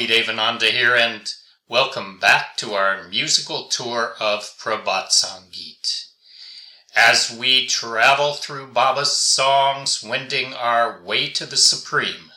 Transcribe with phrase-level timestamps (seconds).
[0.00, 1.30] Bobby Devananda here, and
[1.68, 6.06] welcome back to our musical tour of Prabhat Sangeet.
[6.96, 12.32] As we travel through Baba's songs, wending our way to the Supreme,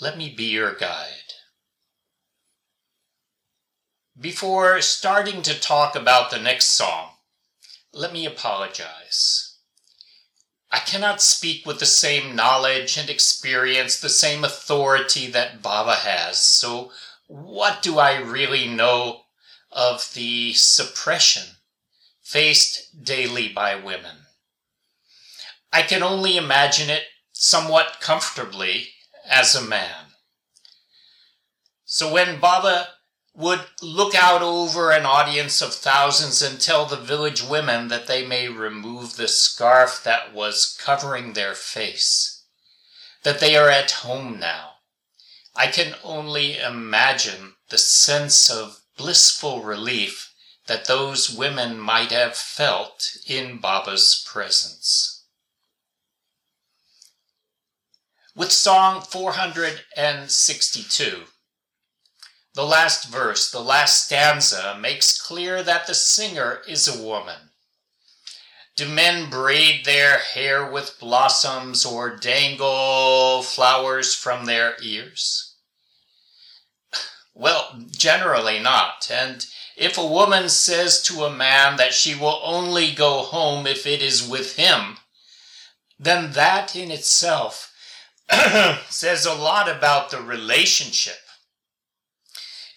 [0.00, 1.34] let me be your guide.
[4.20, 7.10] Before starting to talk about the next song,
[7.92, 9.51] let me apologize.
[10.74, 16.38] I cannot speak with the same knowledge and experience, the same authority that Baba has.
[16.38, 16.90] So,
[17.26, 19.24] what do I really know
[19.70, 21.56] of the suppression
[22.22, 24.16] faced daily by women?
[25.70, 28.88] I can only imagine it somewhat comfortably
[29.28, 30.06] as a man.
[31.84, 32.88] So, when Baba
[33.34, 38.26] would look out over an audience of thousands and tell the village women that they
[38.26, 42.42] may remove the scarf that was covering their face,
[43.22, 44.72] that they are at home now.
[45.54, 50.34] I can only imagine the sense of blissful relief
[50.66, 55.24] that those women might have felt in Baba's presence.
[58.34, 61.24] With Song 462,
[62.54, 67.50] the last verse, the last stanza, makes clear that the singer is a woman.
[68.76, 75.54] Do men braid their hair with blossoms or dangle flowers from their ears?
[77.34, 79.10] Well, generally not.
[79.10, 83.86] And if a woman says to a man that she will only go home if
[83.86, 84.98] it is with him,
[85.98, 87.72] then that in itself
[88.90, 91.21] says a lot about the relationship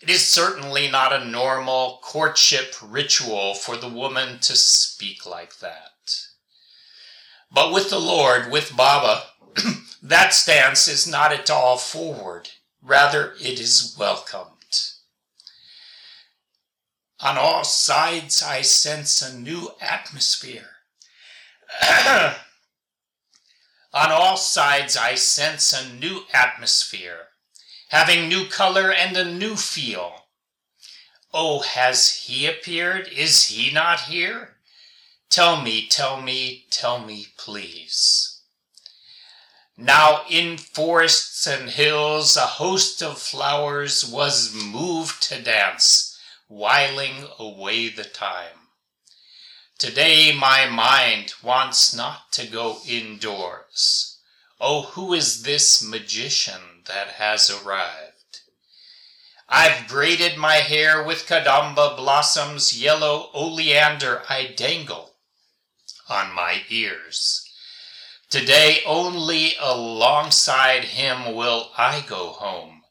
[0.01, 5.91] it is certainly not a normal courtship ritual for the woman to speak like that.
[7.51, 9.23] But with the Lord, with Baba,
[10.03, 12.49] that stance is not at all forward.
[12.81, 14.51] Rather, it is welcomed.
[17.21, 20.69] On all sides, I sense a new atmosphere.
[23.93, 27.29] On all sides, I sense a new atmosphere
[27.95, 30.25] having new color and a new feel.
[31.33, 33.07] Oh, has he appeared?
[33.07, 34.57] Is he not here?
[35.29, 38.41] Tell me, tell me, tell me, please.
[39.77, 46.19] Now in forests and hills a host of flowers was moved to dance,
[46.49, 48.67] whiling away the time.
[49.77, 54.17] Today my mind wants not to go indoors.
[54.59, 58.41] Oh, who is this magician that has arrived.
[59.47, 65.11] I've braided my hair with kadamba blossoms, yellow oleander I dangle
[66.09, 67.49] on my ears.
[68.29, 72.81] Today only alongside him will I go home.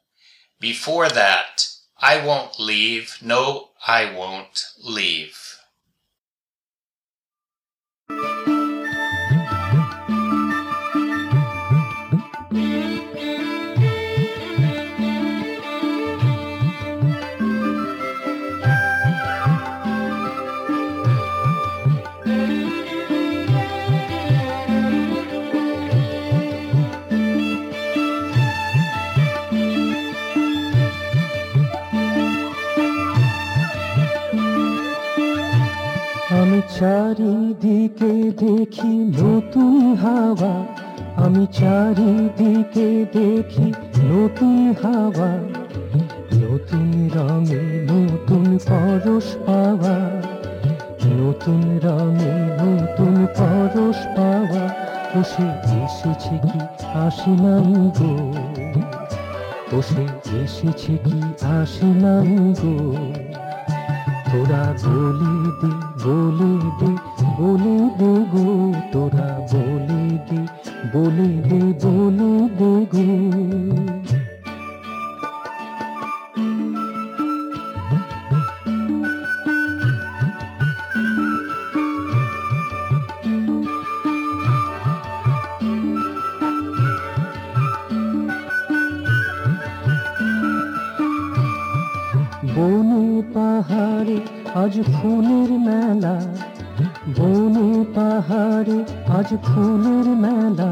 [0.61, 1.69] Before that,
[1.99, 5.44] I won't leave, no, I won't leave.
[37.15, 38.93] চারিদিকে দেখি
[39.23, 40.67] নতুন হাওয়া।
[41.17, 43.73] আমি চারিদিকে দেখি
[44.05, 45.31] নতুন হাওয়া।
[46.35, 49.97] নতুন রঙে নতুন পরশ পাওয়া।
[51.07, 54.69] নতুন রঙে নতুন পরশ পাওয়া।
[55.15, 55.49] বসে
[55.85, 56.59] এসেছে কি
[56.95, 58.33] আসে নাই গো?
[59.73, 63.24] বসে এসেছে কি আসে নাই গো?
[64.35, 65.71] তোরা বলি দি
[66.05, 66.91] বলি দি
[67.39, 68.45] বলি দি গো,
[68.93, 70.41] তোরা বলি দি
[70.93, 74.14] বলি দি বলি দি গো।
[94.56, 96.16] আজ ফুলের মেলা
[97.18, 98.78] বনে পাহাড়ে
[99.18, 100.72] আজ ফুলের মেলা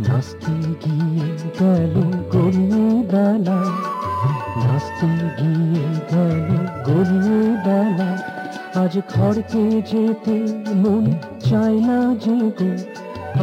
[0.00, 1.28] নাচতে গিয়ে
[1.60, 1.94] গেল
[2.32, 3.58] গড়িয়ে বেলা
[4.62, 6.48] নাচতে গিয়ে গেল
[6.86, 8.10] গড়িয়ে বেলা
[8.80, 10.36] আজ খড়কে যেতে
[10.74, 11.04] মন
[11.40, 12.70] চায় না যে গো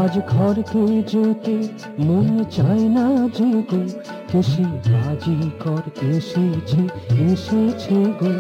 [0.01, 1.57] আজ ঘর কে যেতে
[1.99, 3.07] মন চায় না
[3.39, 3.81] যেতে
[4.33, 6.83] কেসি বাজি কর এসেছে
[7.31, 8.33] এসেছে গো।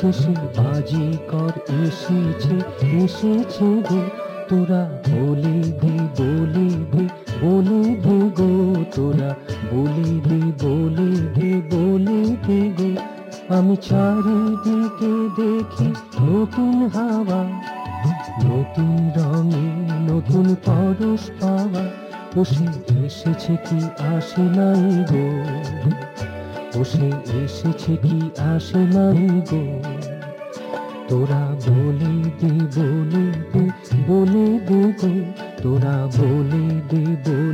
[0.00, 1.54] কেসি বাজি কর
[1.84, 2.56] এসেছে
[3.02, 4.00] এসেছে গো।
[4.48, 7.04] তোরা বলি দি বলি দি
[7.42, 9.34] বলি দি গো। তোরা
[9.72, 12.90] বলি দি বলি দি বলি দি গো।
[13.56, 14.24] আমি চার
[22.40, 22.64] বসে
[23.06, 25.24] এসেছে কি আসে নাই গো?
[26.78, 27.10] বসে
[27.44, 29.80] এসেছে কি আসে নাই গো?
[31.08, 33.70] তোরা বলে দে বলে দে
[34.08, 35.32] বলে দে গো।
[35.62, 37.49] তোরা বলে দে, বলে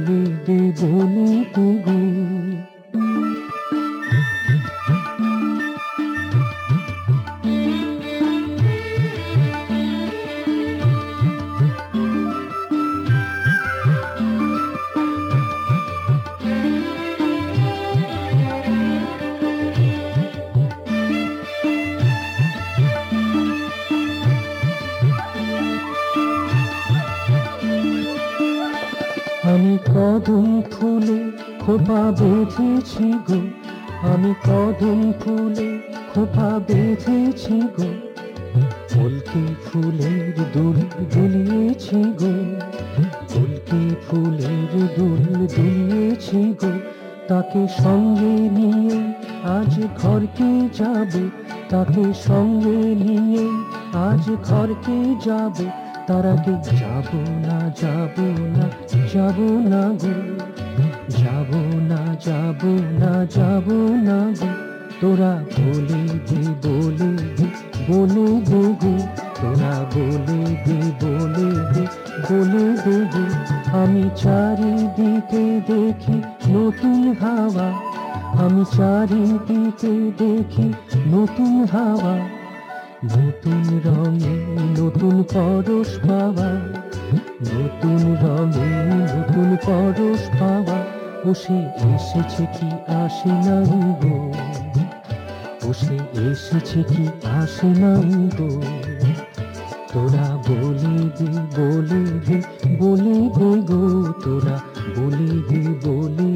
[29.97, 31.19] কদম ফুলে
[31.63, 33.41] খোপা বেঁধেছি গো।
[34.13, 35.69] আমি কদম ফুলে
[36.15, 37.89] খোপা বেঁধেছি গো।
[38.91, 40.79] ফুলকে ফুলের দুল
[41.13, 42.35] দুলিয়েছি গো।
[43.31, 45.25] ফুলকে ফুলের দুল
[45.57, 46.73] দুলিয়েছি গো।
[47.29, 48.99] তাকে সঙ্গে নিয়ে
[49.57, 49.73] আজ
[50.03, 51.25] ঘরকে যাবে।
[51.71, 53.47] তাকে সঙ্গে নিয়ে
[54.07, 55.67] আজ ঘরকে যাবে।
[56.07, 57.09] তার আগে যাব
[57.47, 58.21] না যাব
[58.57, 58.67] না
[59.15, 59.39] যাব
[59.71, 60.15] না গো?
[61.09, 61.51] যাব
[61.91, 62.63] না যাব
[63.01, 63.73] না যাব
[64.03, 64.49] না গো?
[65.01, 67.47] তোরা বলে দে বলে দে
[67.89, 68.99] বলে দে গো।
[69.43, 71.87] তোরা বলে দে বলে দে
[72.31, 73.25] বলে দে গো।
[73.79, 77.69] আমি চারিদিকে দেখি নতুন হাওয়া।
[78.45, 80.73] আমি চারিদিকে দেখি
[81.07, 82.36] নতুন হাওয়া।
[83.15, 84.37] নতুন রঙে
[84.79, 86.51] নতুন পরশ পাওয়া,
[87.53, 88.71] নতুন রঙে
[89.13, 90.79] নতুন পরশ পাওয়া,
[91.25, 91.59] বসে
[91.95, 92.69] এসেছে কি
[93.03, 93.73] আসে নাই
[94.03, 94.17] গো?
[95.63, 95.97] বসে
[96.31, 97.05] এসেছে কি
[97.41, 98.51] আসে নাই গো?
[99.93, 102.39] তোরা বলে দে বলে দে,
[102.81, 103.83] বলি দে গো,
[104.25, 104.57] তোরা
[104.97, 106.29] বলে দে, বলে